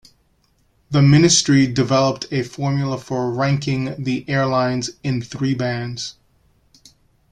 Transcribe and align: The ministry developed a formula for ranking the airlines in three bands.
The 0.89 1.03
ministry 1.03 1.67
developed 1.67 2.25
a 2.31 2.41
formula 2.41 2.97
for 2.97 3.29
ranking 3.29 4.03
the 4.03 4.27
airlines 4.27 4.89
in 5.03 5.21
three 5.21 5.53
bands. 5.53 6.15